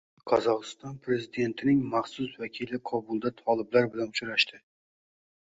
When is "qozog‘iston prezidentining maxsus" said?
0.29-2.33